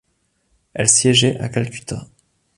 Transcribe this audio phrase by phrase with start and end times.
[0.73, 2.07] Elle siégeait à Calcutta.